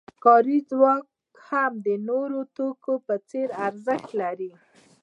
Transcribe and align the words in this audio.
کاري 0.23 0.57
ځواک 0.69 1.03
هم 1.47 1.71
د 1.85 1.87
نورو 2.09 2.39
توکو 2.55 2.93
په 3.07 3.15
څېر 3.29 3.47
ارزښت 3.67 4.09
لري 4.21 4.51